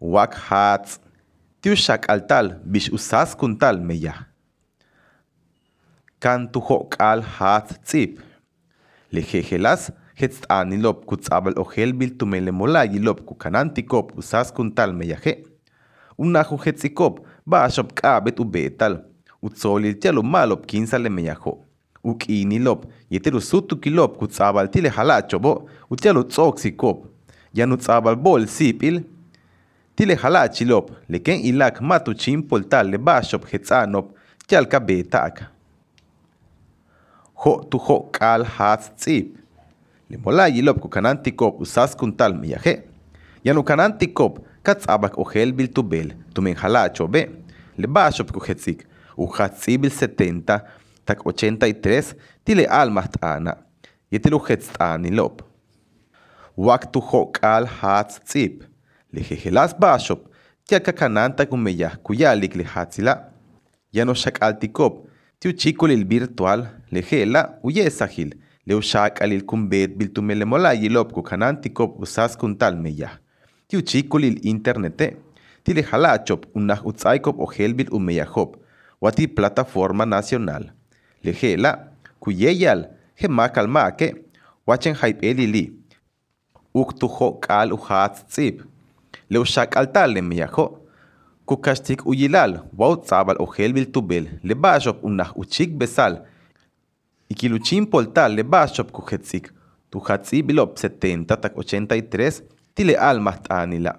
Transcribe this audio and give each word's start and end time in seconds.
wak 0.00 0.34
hats, 0.34 1.00
tiu 1.60 1.76
shakaltal 1.76 2.54
bish 2.64 2.90
usas 2.92 3.34
kuntal 3.34 3.80
meya. 3.80 4.14
Kan 6.20 6.48
tuho 6.48 6.84
kal 6.90 7.22
hats 7.22 7.78
tzip. 7.84 8.20
Lejejelas 9.12 9.90
hetstanilop 10.16 11.04
kutzabal 11.06 11.54
ojel 11.58 11.92
bil 11.92 12.16
tumele 12.18 12.52
molayilop 12.52 13.20
kukanantikop 13.26 14.12
usas 14.18 14.52
kuntal 14.52 14.92
meyaje. 14.92 15.44
Unahu 16.18 16.56
hetzikop 16.56 17.20
ba 17.46 17.64
ashop 17.64 17.92
kabet 17.94 18.40
ubetal. 18.40 19.02
Utzolil 19.42 19.98
tialo 20.00 20.22
malop 20.22 20.66
kinsale 20.66 21.08
meyajo. 21.08 21.58
Ukinilop 22.04 22.86
yeteru 23.10 23.40
sutukilop 23.40 24.16
kutzabal 24.18 24.70
tile 24.70 24.88
halachobo 24.88 25.68
utialo 25.90 26.22
tzoksikop. 26.22 27.06
Yanutzabal 27.54 28.16
bol 28.16 28.46
sipil 28.46 29.02
tile 29.96 30.14
halachilop 30.14 30.90
leken 31.08 31.40
ilak 31.40 31.80
matu 31.80 32.14
chimpoltal 32.14 32.90
le 32.90 32.98
bashop 32.98 33.46
hetzanop 33.52 34.12
tialka 34.46 34.80
betak. 34.80 35.42
Ho 37.34 37.64
tu 37.70 37.78
ho 37.78 38.00
kal 38.12 38.44
hats 38.44 38.90
tzip. 38.96 39.36
Le 40.10 40.18
molayilop 40.18 40.80
kukanantikop 40.80 41.60
usas 41.60 41.96
kuntal 41.96 42.34
meyaje. 42.34 42.82
Yanu 43.44 43.62
kanantikop 43.62 44.38
katzabak 44.62 45.16
bil 45.56 45.68
tubel 45.68 46.12
tumen 46.34 46.54
halachobe. 46.54 47.30
Le 47.78 47.86
bashop 47.86 48.32
kuhetzik. 48.32 48.86
Uhatzibil 49.16 49.90
70 49.90 50.60
tak 51.06 51.24
83 51.24 52.14
tile 52.44 52.66
almas 52.66 53.08
ana. 53.22 53.56
Yetilu 54.12 54.38
hetstanilop. 54.38 55.42
Wak 56.56 56.92
tu 56.92 57.00
ho 57.00 57.26
kal 57.26 57.66
hats 57.66 58.20
tzip. 58.20 58.64
Le 59.12 59.22
jejelas 59.22 59.74
bashop. 59.78 60.28
Tia 60.66 60.80
kakananta 60.80 61.46
kumeya 61.46 61.90
kuyalik 62.02 62.56
le 62.56 62.64
hatzila. 62.64 63.30
Yano 63.92 64.14
shakaltikop. 64.14 65.08
Tiu 65.38 65.52
chico 65.52 65.86
lil 65.86 66.04
virtual 66.04 66.66
le 66.90 67.02
jela 67.02 67.58
uyesahil. 67.62 68.34
Le 68.66 68.74
ushakalil 68.74 69.44
kumbet 69.44 69.96
bil 69.96 70.12
tumele 70.12 70.44
molayilop 70.44 71.12
kukanantikop 71.12 72.00
usas 72.00 72.36
kuntal 72.36 72.76
meya. 72.76 73.10
Tiu 73.68 73.82
chico 73.82 74.18
lil 74.18 74.40
internete. 74.42 75.16
Tile 75.64 75.82
halachop 75.82 76.46
unah 76.54 76.86
utzaikop 76.86 77.38
ojel 77.40 77.74
bil 77.74 77.88
umeyahop. 77.92 78.56
Wati 79.00 79.28
plataforma 79.28 80.06
nacional. 80.06 80.72
Lejela, 81.24 81.92
kuyeyal, 82.20 82.88
gemakal 83.20 83.68
make, 83.68 84.14
wachen 84.66 84.94
hype 84.94 85.30
elili. 85.30 85.72
Uktujo 86.74 87.32
kal 87.40 87.72
uhatz 87.72 88.24
tzip. 88.28 88.62
לeushak 89.30 89.76
le 90.06 90.22
miyajo 90.22 90.78
kukachtik 91.46 92.06
uyilal 92.06 92.60
wautzabal 92.78 93.36
ojel 93.38 93.72
biltubel 93.72 94.26
lebashop 94.42 95.04
unaj 95.04 95.28
uchik 95.36 95.70
besal 95.78 96.24
ikiluchin 97.28 97.86
poltal 97.86 98.34
lebashop 98.34 98.90
kujetzik 98.90 99.52
tujatzi 99.90 100.42
bilop 100.42 100.78
70 100.78 101.24
tak 101.26 101.54
83 101.56 102.42
tile 102.74 102.94
almaj 102.96 103.36
t'anila 103.42 103.92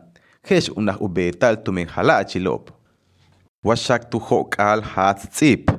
jex 0.50 0.70
unaj 0.70 0.98
ubetal 1.00 1.64
tumen 1.64 1.88
halachilop. 1.88 2.72
Washak 3.64 4.10
tu 4.10 4.20
hok 4.20 4.60
al 4.60 4.82
jatz 4.82 5.28
tz'ip 5.30 5.72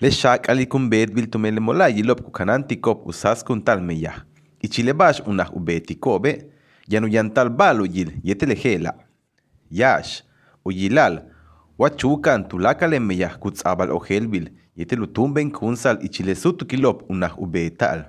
bil 0.00 0.60
ikunbet 0.60 1.12
biltumen 1.14 1.54
lemolayi 1.54 2.02
lop 2.02 2.20
kukanantikop 2.22 3.06
usaskun 3.06 3.62
talmeyaj 3.62 4.14
ichilebax 4.62 5.20
unaj 5.26 5.48
ubetikobe' 5.52 6.54
yanu 6.88 7.08
yantal 7.08 7.48
balu 7.48 7.86
yil 7.86 8.10
yetelejela. 8.22 8.94
Yash, 9.70 10.22
uyilal, 10.64 11.22
wachukan 11.78 12.48
tulakale 12.48 13.00
meya 13.00 13.28
kutzabal 13.28 13.90
ojelbil, 13.90 14.50
yetelutumben 14.76 15.50
kunsal 15.50 15.98
ichile 16.04 16.34
sutukilop 16.34 17.10
unah 17.10 17.38
ubetal. 17.38 18.04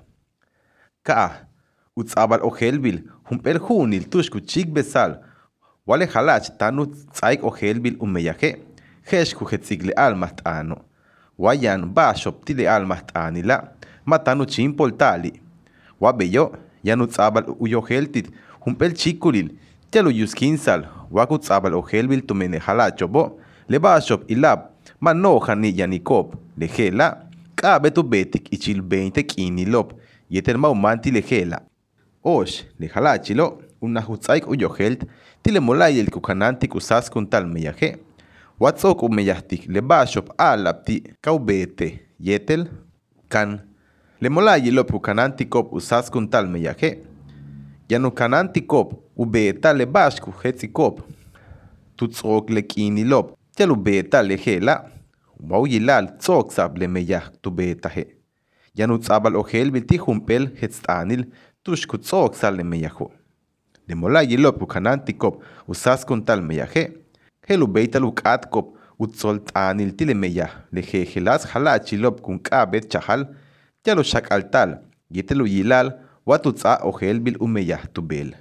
Ka, 1.04 1.48
utzabal 1.96 2.44
ojelbil, 2.44 3.04
humpel 3.24 3.60
hunil 3.60 4.10
tushku 4.10 4.40
chik 4.40 4.74
besal, 4.74 5.22
wale 5.88 6.06
halach 6.06 6.58
tanu 6.58 6.86
tzaik 6.86 7.44
ojelbil 7.44 7.98
umeyaje. 8.00 8.58
Hesh 9.06 9.36
kuhetzigle 9.36 9.94
almas 9.94 10.36
tano. 10.36 10.82
Wayan 11.38 11.86
bashop 11.94 12.46
tile 12.46 12.68
almas 12.70 13.06
tanila, 13.06 13.72
matanu 14.06 14.46
chimpoltali. 14.46 15.42
Wabeyo, 16.00 16.58
yanu 16.84 17.08
tzabal 17.08 17.46
uyoheltit, 17.60 18.32
humpel 18.66 18.94
chikulil 18.94 19.50
tialo 19.92 20.12
yusquinsal 20.12 20.88
waku 21.12 21.38
tzabal 21.38 21.74
ojelbil 21.74 22.22
tumenejala 22.22 22.92
chobo 22.92 23.40
lebaxop 23.70 24.32
ilab 24.32 24.60
manoja 25.00 25.56
ni 25.56 25.80
yanikop 25.80 26.36
lejela 26.58 27.22
k'abe 27.56 27.92
tu 27.92 28.04
betik 28.04 28.54
ichil 28.54 28.82
20 28.82 29.24
k'inilop 29.24 29.94
yetel 30.30 30.58
maumanti 30.58 31.12
le 31.12 31.22
gela. 31.22 31.62
Osh, 32.24 32.64
le 32.80 32.88
lejela 32.88 33.14
ox 33.14 33.22
lejalachilo 33.24 33.62
unajutz'aik 33.82 34.48
uyojelt 34.48 35.06
tilemolayel 35.44 36.10
kukanantik 36.10 36.76
usaskun 36.76 37.28
talmeyaje 37.28 37.98
watz'ok 38.60 39.04
umeyajtik 39.04 39.68
lebaxop 39.68 40.30
alapti 40.38 41.04
kaubete 41.22 42.00
yetel 42.20 42.68
kan. 43.30 43.60
Le 44.22 44.30
lemolayelop 44.30 44.92
kukanantikop 44.92 45.74
usaskun 45.74 46.28
talmeyaje 46.28 47.00
ינו 47.90 48.08
ינוקננטי 48.08 48.62
קופ, 48.62 48.94
ובעטה 49.18 49.74
לבשקו 49.74 50.32
חצי 50.32 50.68
קופ. 50.68 51.00
תוצרוק 51.96 52.50
לקיני 52.50 53.04
לופ, 53.04 53.32
תלו 53.52 53.76
בעטה 53.76 54.22
לחלה. 54.22 54.76
וואו 55.40 55.68
ילל 55.68 56.08
צורק 56.20 56.52
סב 56.52 56.70
למייח 56.76 57.32
תובעטה. 57.42 57.90
ינוצב 58.78 59.22
על 59.26 59.36
אוכל 59.36 59.70
בלתי 59.70 60.00
חומפל 60.00 60.48
חצטעניל, 60.62 61.24
תושקו 61.64 61.98
צורק 61.98 62.36
סל 62.36 62.50
למייחו. 62.50 63.10
למולה 63.90 64.24
ילופ 64.24 64.62
וקננטי 64.62 65.14
קופ, 65.14 65.36
וסס 65.70 66.04
קונטל 66.08 66.40
מייחה. 66.40 66.80
חלו 67.48 67.68
ביתה 67.68 68.00
לוקעת 68.00 68.46
קופ, 68.46 68.66
וצול 69.02 69.38
טעניל 69.38 69.90
תילמיה, 69.90 70.46
לחלס 70.74 71.46
חלת 71.46 71.88
שילופ 71.88 72.20
קונקה 72.20 72.66
בית 72.66 72.92
שחל. 72.92 73.24
תלו 73.82 74.04
שקלטל, 74.04 74.74
יתלו 75.12 75.48
ילל, 75.48 75.90
وتتسع 76.26 76.78
أخيل 76.82 77.20
بالأمية 77.20 77.76
تبيل. 77.76 78.36